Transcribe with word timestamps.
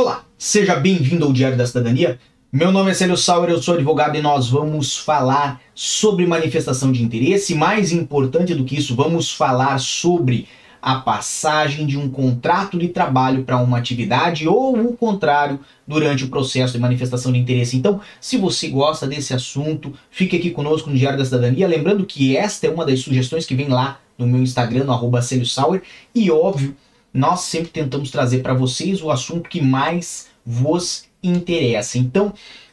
Olá, 0.00 0.24
seja 0.38 0.76
bem-vindo 0.76 1.24
ao 1.24 1.32
Diário 1.32 1.58
da 1.58 1.66
Cidadania. 1.66 2.20
Meu 2.52 2.70
nome 2.70 2.92
é 2.92 2.94
Célio 2.94 3.16
Sauer, 3.16 3.50
eu 3.50 3.60
sou 3.60 3.74
advogado 3.74 4.16
e 4.16 4.22
nós 4.22 4.48
vamos 4.48 4.96
falar 4.96 5.60
sobre 5.74 6.24
manifestação 6.24 6.92
de 6.92 7.02
interesse. 7.02 7.52
Mais 7.52 7.90
importante 7.90 8.54
do 8.54 8.62
que 8.64 8.76
isso, 8.76 8.94
vamos 8.94 9.32
falar 9.32 9.76
sobre 9.80 10.46
a 10.80 11.00
passagem 11.00 11.84
de 11.84 11.98
um 11.98 12.08
contrato 12.08 12.78
de 12.78 12.86
trabalho 12.86 13.42
para 13.42 13.58
uma 13.58 13.76
atividade 13.76 14.46
ou 14.46 14.78
o 14.78 14.96
contrário 14.96 15.58
durante 15.84 16.22
o 16.22 16.28
processo 16.28 16.74
de 16.74 16.78
manifestação 16.78 17.32
de 17.32 17.40
interesse. 17.40 17.76
Então, 17.76 18.00
se 18.20 18.36
você 18.36 18.68
gosta 18.68 19.04
desse 19.04 19.34
assunto, 19.34 19.92
fique 20.12 20.36
aqui 20.36 20.52
conosco 20.52 20.88
no 20.88 20.96
Diário 20.96 21.18
da 21.18 21.24
Cidadania. 21.24 21.66
Lembrando 21.66 22.06
que 22.06 22.36
esta 22.36 22.68
é 22.68 22.70
uma 22.70 22.86
das 22.86 23.00
sugestões 23.00 23.44
que 23.44 23.56
vem 23.56 23.66
lá 23.66 23.98
no 24.16 24.28
meu 24.28 24.40
Instagram, 24.40 24.84
no 24.84 24.92
arroba 24.92 25.20
Sauer, 25.22 25.82
e 26.14 26.30
óbvio, 26.30 26.76
nós 27.12 27.40
sempre 27.40 27.70
tentamos 27.70 28.10
trazer 28.10 28.42
para 28.42 28.54
vocês 28.54 29.02
o 29.02 29.10
assunto 29.10 29.48
que 29.48 29.60
mais 29.60 30.28
vos 30.44 31.06
interessa. 31.22 31.98
Então, 31.98 32.32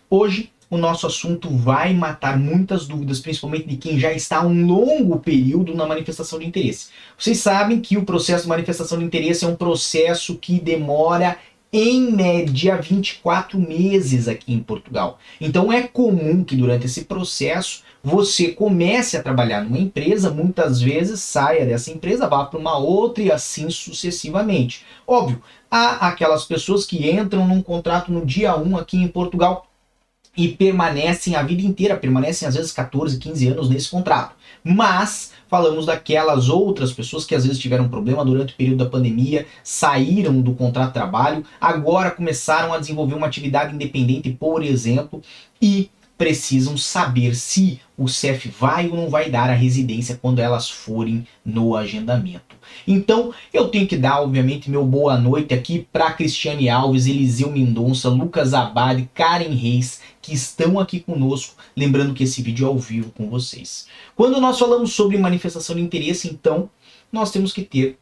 hoje 0.09 0.51
o 0.69 0.77
nosso 0.77 1.05
assunto 1.05 1.49
vai 1.49 1.93
matar 1.93 2.37
muitas 2.37 2.87
dúvidas, 2.87 3.19
principalmente 3.19 3.67
de 3.67 3.77
quem 3.77 3.99
já 3.99 4.11
está 4.11 4.37
há 4.37 4.45
um 4.45 4.65
longo 4.65 5.19
período 5.19 5.75
na 5.75 5.85
manifestação 5.85 6.39
de 6.39 6.45
interesse. 6.45 6.87
Vocês 7.17 7.37
sabem 7.39 7.79
que 7.79 7.97
o 7.97 8.05
processo 8.05 8.43
de 8.43 8.49
manifestação 8.49 8.97
de 8.97 9.05
interesse 9.05 9.45
é 9.45 9.47
um 9.47 9.55
processo 9.55 10.35
que 10.35 10.59
demora 10.59 11.37
em 11.77 12.09
média 12.09 12.77
24 12.77 13.59
meses 13.59 14.29
aqui 14.29 14.53
em 14.53 14.59
Portugal. 14.59 15.19
Então 15.41 15.73
é 15.73 15.83
comum 15.83 16.41
que 16.41 16.55
durante 16.55 16.85
esse 16.85 17.03
processo 17.03 17.83
você 18.01 18.47
comece 18.47 19.17
a 19.17 19.21
trabalhar 19.21 19.61
numa 19.61 19.77
empresa, 19.77 20.29
muitas 20.29 20.79
vezes 20.79 21.19
saia 21.19 21.65
dessa 21.65 21.91
empresa, 21.91 22.29
vá 22.29 22.45
para 22.45 22.57
uma 22.57 22.77
outra 22.77 23.21
e 23.21 23.29
assim 23.29 23.69
sucessivamente. 23.69 24.85
Óbvio, 25.05 25.43
há 25.69 26.07
aquelas 26.07 26.45
pessoas 26.45 26.85
que 26.85 27.11
entram 27.11 27.45
num 27.45 27.61
contrato 27.61 28.09
no 28.09 28.25
dia 28.25 28.55
1 28.55 28.77
aqui 28.77 28.95
em 28.95 29.09
Portugal 29.09 29.67
e 30.37 30.49
permanecem 30.49 31.35
a 31.35 31.43
vida 31.43 31.61
inteira, 31.61 31.95
permanecem 31.95 32.47
às 32.47 32.55
vezes 32.55 32.71
14, 32.71 33.17
15 33.17 33.47
anos 33.47 33.69
nesse 33.69 33.89
contrato. 33.89 34.35
Mas 34.63 35.31
falamos 35.47 35.85
daquelas 35.85 36.49
outras 36.49 36.91
pessoas 36.91 37.25
que 37.25 37.35
às 37.35 37.45
vezes 37.45 37.59
tiveram 37.59 37.87
problema 37.87 38.25
durante 38.25 38.53
o 38.53 38.57
período 38.57 38.83
da 38.83 38.89
pandemia, 38.89 39.45
saíram 39.63 40.41
do 40.41 40.53
contrato 40.53 40.87
de 40.87 40.93
trabalho, 40.93 41.45
agora 41.61 42.11
começaram 42.11 42.73
a 42.73 42.79
desenvolver 42.79 43.15
uma 43.15 43.27
atividade 43.27 43.73
independente, 43.73 44.29
por 44.31 44.63
exemplo, 44.63 45.21
e 45.61 45.89
precisam 46.17 46.77
saber 46.77 47.35
se 47.35 47.79
o 47.97 48.07
CEF 48.07 48.49
vai 48.49 48.89
ou 48.89 48.95
não 48.95 49.09
vai 49.09 49.29
dar 49.29 49.49
a 49.49 49.53
residência 49.53 50.19
quando 50.21 50.39
elas 50.39 50.69
forem 50.69 51.25
no 51.45 51.75
agendamento. 51.75 52.55
Então, 52.85 53.33
eu 53.53 53.69
tenho 53.69 53.87
que 53.87 53.95
dar, 53.95 54.21
obviamente, 54.21 54.69
meu 54.69 54.85
boa 54.85 55.17
noite 55.17 55.53
aqui 55.53 55.87
para 55.91 56.11
Cristiane 56.11 56.69
Alves, 56.69 57.07
Eliseu 57.07 57.51
Mendonça, 57.51 58.09
Lucas 58.09 58.53
Abade, 58.53 59.09
Karen 59.13 59.53
Reis, 59.53 60.01
que 60.21 60.33
estão 60.33 60.79
aqui 60.79 60.99
conosco. 60.99 61.55
Lembrando 61.75 62.13
que 62.13 62.23
esse 62.23 62.41
vídeo 62.41 62.65
é 62.65 62.67
ao 62.67 62.77
vivo 62.77 63.11
com 63.11 63.29
vocês. 63.29 63.87
Quando 64.15 64.41
nós 64.41 64.59
falamos 64.59 64.93
sobre 64.93 65.17
manifestação 65.17 65.75
de 65.75 65.81
interesse, 65.81 66.27
então, 66.27 66.69
nós 67.11 67.31
temos 67.31 67.53
que 67.53 67.61
ter 67.61 67.97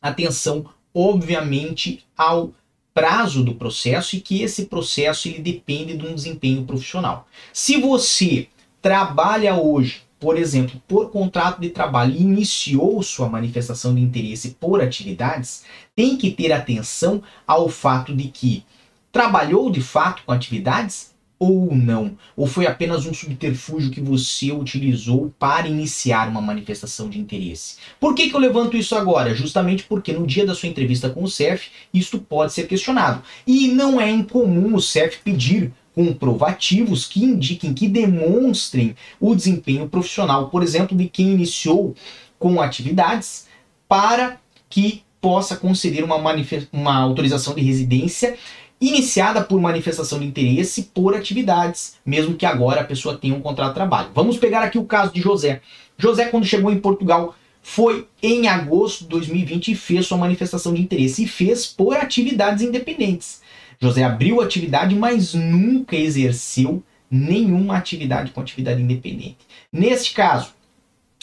atenção, 0.00 0.64
obviamente, 0.94 2.04
ao 2.16 2.52
prazo 2.94 3.44
do 3.44 3.54
processo 3.54 4.16
e 4.16 4.20
que 4.20 4.42
esse 4.42 4.66
processo 4.66 5.28
ele 5.28 5.38
depende 5.38 5.96
de 5.96 6.04
um 6.04 6.14
desempenho 6.14 6.64
profissional. 6.64 7.28
Se 7.52 7.80
você 7.80 8.48
trabalha 8.80 9.54
hoje, 9.54 10.02
por 10.20 10.36
exemplo, 10.36 10.80
por 10.86 11.10
contrato 11.10 11.60
de 11.60 11.70
trabalho 11.70 12.14
e 12.14 12.22
iniciou 12.22 13.02
sua 13.02 13.28
manifestação 13.28 13.94
de 13.94 14.00
interesse 14.00 14.56
por 14.60 14.82
atividades, 14.82 15.64
tem 15.94 16.16
que 16.16 16.30
ter 16.30 16.52
atenção 16.52 17.22
ao 17.46 17.68
fato 17.68 18.14
de 18.14 18.28
que 18.28 18.64
trabalhou 19.12 19.70
de 19.70 19.80
fato 19.80 20.22
com 20.24 20.32
atividades 20.32 21.14
ou 21.38 21.74
não? 21.74 22.16
Ou 22.36 22.46
foi 22.46 22.66
apenas 22.66 23.06
um 23.06 23.14
subterfúgio 23.14 23.90
que 23.90 24.00
você 24.00 24.50
utilizou 24.50 25.32
para 25.38 25.68
iniciar 25.68 26.28
uma 26.28 26.40
manifestação 26.40 27.08
de 27.08 27.18
interesse? 27.18 27.76
Por 28.00 28.14
que, 28.14 28.28
que 28.28 28.34
eu 28.34 28.40
levanto 28.40 28.76
isso 28.76 28.96
agora? 28.96 29.34
Justamente 29.34 29.84
porque 29.84 30.12
no 30.12 30.26
dia 30.26 30.44
da 30.44 30.54
sua 30.54 30.68
entrevista 30.68 31.08
com 31.08 31.22
o 31.22 31.28
CEF, 31.28 31.70
isto 31.94 32.18
pode 32.18 32.52
ser 32.52 32.66
questionado. 32.66 33.22
E 33.46 33.68
não 33.68 34.00
é 34.00 34.10
incomum 34.10 34.74
o 34.74 34.82
CEF 34.82 35.20
pedir 35.22 35.72
comprovativos 35.98 37.06
que 37.08 37.24
indiquem, 37.24 37.74
que 37.74 37.88
demonstrem 37.88 38.94
o 39.18 39.34
desempenho 39.34 39.88
profissional, 39.88 40.48
por 40.48 40.62
exemplo, 40.62 40.96
de 40.96 41.08
quem 41.08 41.32
iniciou 41.32 41.92
com 42.38 42.62
atividades 42.62 43.48
para 43.88 44.38
que 44.70 45.02
possa 45.20 45.56
conceder 45.56 46.04
uma, 46.04 46.14
uma 46.72 46.96
autorização 46.96 47.52
de 47.52 47.62
residência 47.62 48.36
iniciada 48.80 49.42
por 49.42 49.60
manifestação 49.60 50.20
de 50.20 50.26
interesse 50.26 50.84
por 50.94 51.16
atividades, 51.16 51.96
mesmo 52.06 52.36
que 52.36 52.46
agora 52.46 52.82
a 52.82 52.84
pessoa 52.84 53.18
tenha 53.18 53.34
um 53.34 53.40
contrato 53.40 53.70
de 53.70 53.74
trabalho. 53.74 54.10
Vamos 54.14 54.36
pegar 54.36 54.62
aqui 54.62 54.78
o 54.78 54.84
caso 54.84 55.12
de 55.12 55.20
José. 55.20 55.62
José, 55.98 56.26
quando 56.26 56.46
chegou 56.46 56.70
em 56.70 56.78
Portugal, 56.78 57.34
foi 57.60 58.06
em 58.22 58.46
agosto 58.46 59.00
de 59.00 59.08
2020 59.08 59.72
e 59.72 59.74
fez 59.74 60.06
sua 60.06 60.16
manifestação 60.16 60.72
de 60.72 60.80
interesse 60.80 61.24
e 61.24 61.26
fez 61.26 61.66
por 61.66 61.96
atividades 61.96 62.62
independentes. 62.62 63.40
José 63.80 64.02
abriu 64.02 64.40
atividade, 64.40 64.94
mas 64.94 65.34
nunca 65.34 65.96
exerceu 65.96 66.82
nenhuma 67.10 67.76
atividade 67.76 68.32
com 68.32 68.40
atividade 68.40 68.82
independente. 68.82 69.38
Neste 69.72 70.12
caso, 70.12 70.52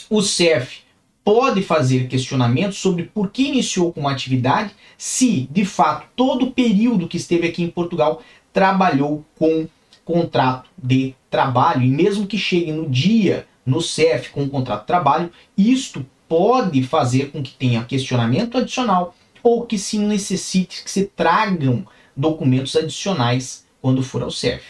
o 0.09 0.21
CEF 0.21 0.79
pode 1.23 1.61
fazer 1.61 2.07
questionamentos 2.07 2.77
sobre 2.77 3.03
por 3.03 3.31
que 3.31 3.47
iniciou 3.47 3.91
com 3.91 4.01
uma 4.01 4.11
atividade, 4.11 4.71
se 4.97 5.49
de 5.51 5.65
fato 5.65 6.07
todo 6.15 6.45
o 6.45 6.51
período 6.51 7.07
que 7.07 7.17
esteve 7.17 7.47
aqui 7.47 7.63
em 7.63 7.69
Portugal 7.69 8.21
trabalhou 8.53 9.25
com 9.37 9.67
contrato 10.05 10.69
de 10.77 11.15
trabalho 11.31 11.81
e 11.81 11.89
mesmo 11.89 12.27
que 12.27 12.37
chegue 12.37 12.71
no 12.71 12.87
dia 12.87 13.47
no 13.65 13.81
CEF 13.81 14.29
com 14.29 14.43
o 14.43 14.49
contrato 14.49 14.81
de 14.81 14.87
trabalho, 14.87 15.31
isto 15.57 16.05
pode 16.29 16.83
fazer 16.83 17.31
com 17.31 17.41
que 17.41 17.53
tenha 17.53 17.83
questionamento 17.83 18.57
adicional 18.57 19.15
ou 19.41 19.65
que 19.65 19.77
se 19.77 19.97
necessite 19.97 20.83
que 20.83 20.91
se 20.91 21.05
tragam 21.05 21.85
documentos 22.15 22.75
adicionais 22.75 23.65
quando 23.81 24.03
for 24.03 24.23
ao 24.23 24.31
CEF. 24.31 24.63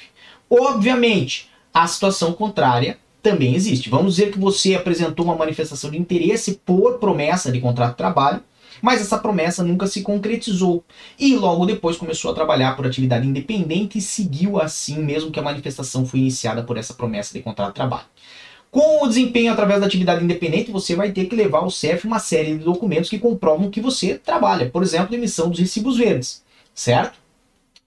Obviamente, 0.49 1.49
a 1.73 1.87
situação 1.87 2.33
contrária 2.33 2.97
também 3.21 3.55
existe. 3.55 3.89
Vamos 3.89 4.15
dizer 4.15 4.31
que 4.31 4.39
você 4.39 4.75
apresentou 4.75 5.25
uma 5.25 5.35
manifestação 5.35 5.89
de 5.89 5.97
interesse 5.97 6.61
por 6.65 6.99
promessa 6.99 7.51
de 7.51 7.59
contrato 7.59 7.91
de 7.91 7.97
trabalho, 7.97 8.41
mas 8.81 9.01
essa 9.01 9.17
promessa 9.17 9.63
nunca 9.63 9.87
se 9.87 10.01
concretizou. 10.01 10.83
E 11.17 11.35
logo 11.35 11.65
depois 11.65 11.97
começou 11.97 12.31
a 12.31 12.35
trabalhar 12.35 12.75
por 12.75 12.85
atividade 12.85 13.27
independente 13.27 13.97
e 13.97 14.01
seguiu 14.01 14.61
assim, 14.61 14.99
mesmo 14.99 15.31
que 15.31 15.39
a 15.39 15.43
manifestação 15.43 16.05
foi 16.05 16.19
iniciada 16.19 16.63
por 16.63 16.77
essa 16.77 16.93
promessa 16.93 17.33
de 17.33 17.41
contrato 17.41 17.69
de 17.69 17.75
trabalho. 17.75 18.05
Com 18.69 19.03
o 19.03 19.07
desempenho 19.07 19.53
através 19.53 19.79
da 19.79 19.87
atividade 19.87 20.23
independente, 20.23 20.69
você 20.69 20.95
vai 20.95 21.11
ter 21.11 21.25
que 21.25 21.35
levar 21.35 21.59
ao 21.59 21.71
CEF 21.71 22.05
uma 22.05 22.19
série 22.19 22.57
de 22.57 22.63
documentos 22.63 23.09
que 23.09 23.17
comprovam 23.17 23.71
que 23.71 23.79
você 23.79 24.15
trabalha, 24.15 24.69
por 24.69 24.83
exemplo, 24.83 25.15
emissão 25.15 25.49
dos 25.49 25.59
recibos 25.59 25.97
verdes, 25.97 26.43
certo? 26.73 27.17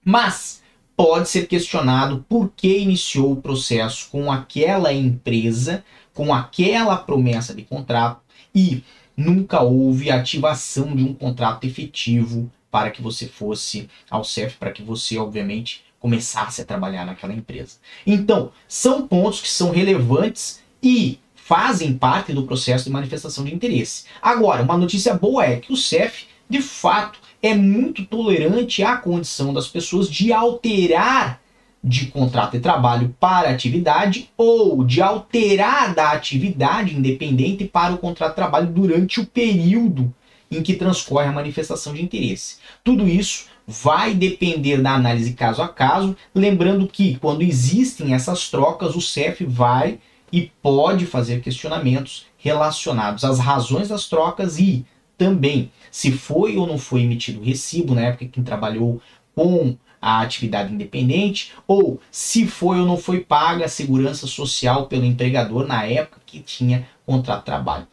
Mas 0.03 0.61
pode 0.95 1.29
ser 1.29 1.47
questionado 1.47 2.25
por 2.27 2.51
que 2.55 2.79
iniciou 2.79 3.31
o 3.31 3.41
processo 3.41 4.09
com 4.09 4.31
aquela 4.31 4.91
empresa, 4.91 5.83
com 6.13 6.33
aquela 6.33 6.97
promessa 6.97 7.53
de 7.53 7.63
contrato 7.63 8.21
e 8.53 8.83
nunca 9.15 9.61
houve 9.61 10.11
ativação 10.11 10.95
de 10.95 11.03
um 11.03 11.13
contrato 11.13 11.65
efetivo 11.65 12.51
para 12.71 12.91
que 12.91 13.01
você 13.01 13.27
fosse 13.27 13.89
ao 14.09 14.23
CEF, 14.23 14.57
para 14.57 14.71
que 14.71 14.83
você, 14.83 15.17
obviamente, 15.17 15.83
começasse 15.99 16.61
a 16.61 16.65
trabalhar 16.65 17.05
naquela 17.05 17.33
empresa. 17.33 17.77
Então, 18.05 18.51
são 18.67 19.07
pontos 19.07 19.41
que 19.41 19.49
são 19.49 19.71
relevantes 19.71 20.61
e 20.81 21.19
fazem 21.35 21.97
parte 21.97 22.31
do 22.31 22.43
processo 22.43 22.85
de 22.85 22.91
manifestação 22.91 23.43
de 23.43 23.53
interesse. 23.53 24.05
Agora, 24.21 24.63
uma 24.63 24.77
notícia 24.77 25.13
boa 25.13 25.43
é 25.45 25.57
que 25.57 25.73
o 25.73 25.77
CEF, 25.77 26.27
de 26.49 26.61
fato, 26.61 27.19
é 27.41 27.53
muito 27.53 28.05
tolerante 28.05 28.83
à 28.83 28.97
condição 28.97 29.53
das 29.53 29.67
pessoas 29.67 30.09
de 30.09 30.33
alterar 30.33 31.41
de 31.81 32.07
contrato 32.07 32.53
de 32.53 32.59
trabalho 32.59 33.15
para 33.19 33.49
atividade 33.49 34.29
ou 34.35 34.83
de 34.83 35.01
alterar 35.01 35.95
da 35.95 36.11
atividade 36.11 36.95
independente 36.95 37.63
para 37.63 37.93
o 37.93 37.97
contrato 37.97 38.31
de 38.31 38.35
trabalho 38.35 38.67
durante 38.67 39.21
o 39.21 39.25
período 39.25 40.13
em 40.51 40.61
que 40.61 40.73
transcorre 40.73 41.27
a 41.27 41.31
manifestação 41.31 41.93
de 41.93 42.03
interesse. 42.03 42.57
Tudo 42.83 43.07
isso 43.07 43.45
vai 43.65 44.13
depender 44.13 44.81
da 44.81 44.93
análise 44.93 45.33
caso 45.33 45.61
a 45.61 45.67
caso, 45.67 46.17
lembrando 46.33 46.87
que 46.87 47.17
quando 47.19 47.43
existem 47.43 48.13
essas 48.13 48.49
trocas, 48.49 48.95
o 48.95 49.01
CEF 49.01 49.45
vai 49.45 49.99
e 50.33 50.51
pode 50.61 51.05
fazer 51.05 51.41
questionamentos 51.41 52.25
relacionados 52.37 53.23
às 53.23 53.39
razões 53.39 53.89
das 53.89 54.07
trocas 54.07 54.57
e 54.59 54.85
também 55.19 55.69
se 55.91 56.13
foi 56.13 56.55
ou 56.55 56.65
não 56.65 56.77
foi 56.77 57.01
emitido 57.01 57.43
recibo 57.43 57.93
na 57.93 58.01
época 58.01 58.25
que 58.25 58.41
trabalhou 58.41 59.01
com 59.35 59.77
a 60.01 60.21
atividade 60.21 60.73
independente, 60.73 61.53
ou 61.67 61.99
se 62.09 62.47
foi 62.47 62.79
ou 62.79 62.85
não 62.85 62.97
foi 62.97 63.19
paga 63.19 63.65
a 63.65 63.69
segurança 63.69 64.25
social 64.25 64.87
pelo 64.87 65.03
empregador 65.03 65.67
na 65.67 65.85
época 65.85 66.21
que 66.25 66.39
tinha 66.39 66.87
contrato 67.05 67.39
de 67.39 67.45
trabalho. 67.45 67.87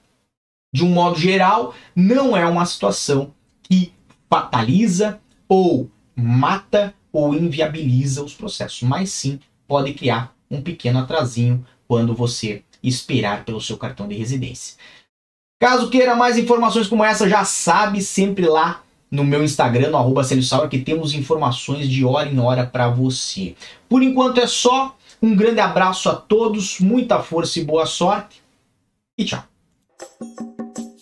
De 0.72 0.84
um 0.84 0.90
modo 0.90 1.18
geral, 1.18 1.74
não 1.96 2.36
é 2.36 2.46
uma 2.46 2.64
situação 2.64 3.34
que 3.62 3.92
fataliza 4.30 5.20
ou 5.48 5.90
mata 6.14 6.94
ou 7.12 7.34
inviabiliza 7.34 8.22
os 8.22 8.34
processos, 8.34 8.82
mas 8.82 9.10
sim 9.10 9.40
pode 9.66 9.94
criar 9.94 10.32
um 10.48 10.62
pequeno 10.62 11.00
atrasinho 11.00 11.66
quando 11.88 12.14
você 12.14 12.62
esperar 12.82 13.44
pelo 13.44 13.60
seu 13.60 13.76
cartão 13.76 14.06
de 14.06 14.14
residência. 14.14 14.76
Caso 15.58 15.88
queira 15.88 16.14
mais 16.14 16.36
informações 16.36 16.86
como 16.86 17.02
essa, 17.02 17.28
já 17.28 17.42
sabe 17.44 18.02
sempre 18.02 18.46
lá 18.46 18.82
no 19.10 19.24
meu 19.24 19.42
Instagram, 19.42 19.90
no 19.90 19.96
arroba 19.96 20.22
que 20.68 20.78
temos 20.78 21.14
informações 21.14 21.88
de 21.88 22.04
hora 22.04 22.28
em 22.28 22.38
hora 22.38 22.66
para 22.66 22.88
você. 22.88 23.54
Por 23.88 24.02
enquanto 24.02 24.38
é 24.38 24.46
só. 24.46 24.94
Um 25.22 25.34
grande 25.34 25.60
abraço 25.60 26.10
a 26.10 26.14
todos, 26.14 26.78
muita 26.78 27.22
força 27.22 27.58
e 27.58 27.64
boa 27.64 27.86
sorte. 27.86 28.42
E 29.16 29.24
tchau. 29.24 29.42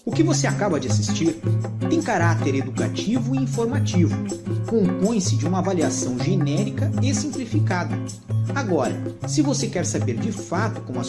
O 0.06 0.12
que 0.12 0.22
você 0.22 0.46
acaba 0.46 0.78
de 0.78 0.86
assistir 0.86 1.36
tem 1.90 2.00
caráter 2.00 2.54
educativo 2.54 3.34
e 3.34 3.38
informativo. 3.38 4.14
Compõe-se 4.68 5.34
de 5.34 5.48
uma 5.48 5.58
avaliação 5.58 6.16
genérica 6.16 6.92
e 7.02 7.12
simplificada. 7.12 7.98
Agora, 8.54 8.94
se 9.26 9.42
você 9.42 9.66
quer 9.66 9.84
saber 9.84 10.16
de 10.16 10.30
fato 10.30 10.80
como 10.82 11.00
as 11.00 11.02